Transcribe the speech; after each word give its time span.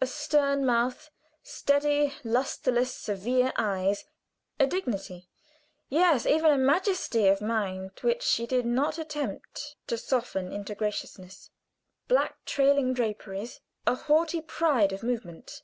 A 0.00 0.06
stern 0.08 0.66
mouth 0.66 1.10
steady, 1.44 2.12
lusterless, 2.24 2.92
severe 2.92 3.52
eyes, 3.54 4.04
a 4.58 4.66
dignity 4.66 5.28
yes, 5.88 6.26
even 6.26 6.50
a 6.50 6.58
majesty 6.58 7.28
of 7.28 7.40
mien 7.40 7.92
which 8.00 8.24
she 8.24 8.48
did 8.48 8.66
not 8.66 8.98
attempt 8.98 9.76
to 9.86 9.96
soften 9.96 10.50
into 10.52 10.74
graciousness; 10.74 11.50
black, 12.08 12.44
trailing 12.44 12.94
draperies; 12.94 13.60
a 13.86 13.94
haughty 13.94 14.40
pride 14.40 14.92
of 14.92 15.04
movement. 15.04 15.62